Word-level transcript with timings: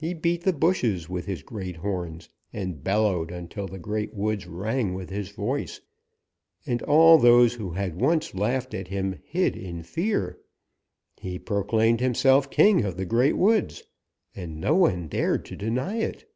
He 0.00 0.14
beat 0.14 0.42
the 0.42 0.52
bushes 0.52 1.08
with 1.08 1.26
his 1.26 1.44
great 1.44 1.76
horns 1.76 2.28
and 2.52 2.82
bellowed 2.82 3.30
until 3.30 3.68
the 3.68 3.78
Great 3.78 4.12
Woods 4.12 4.48
rang 4.48 4.94
with 4.94 5.10
his 5.10 5.28
voice, 5.28 5.80
and 6.66 6.82
all 6.82 7.18
those 7.18 7.54
who 7.54 7.70
had 7.70 8.00
once 8.00 8.34
laughed 8.34 8.74
at 8.74 8.88
him 8.88 9.20
hid 9.22 9.54
in 9.54 9.84
fear. 9.84 10.40
He 11.20 11.38
proclaimed 11.38 12.00
himself 12.00 12.50
king 12.50 12.84
of 12.84 12.96
the 12.96 13.06
Great 13.06 13.36
Woods, 13.36 13.84
and 14.34 14.60
no 14.60 14.74
one 14.74 15.06
dared 15.06 15.44
to 15.44 15.56
deny 15.56 15.98
it. 15.98 16.28